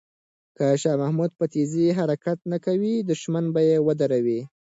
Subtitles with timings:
[0.57, 4.41] که شاه محمود په تېزۍ حرکت نه کوي، دښمن به یې ودروي.